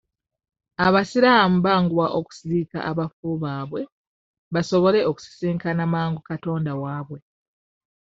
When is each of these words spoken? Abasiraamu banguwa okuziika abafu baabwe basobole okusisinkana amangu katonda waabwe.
Abasiraamu 0.85 1.57
banguwa 1.65 2.07
okuziika 2.19 2.77
abafu 2.89 3.27
baabwe 3.43 3.81
basobole 4.53 4.99
okusisinkana 5.11 5.81
amangu 5.87 6.19
katonda 6.29 6.71
waabwe. 6.81 7.19